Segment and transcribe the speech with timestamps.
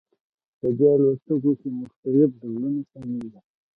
[0.59, 3.39] په دې الوتکو کې مختلف ډولونه شامل دي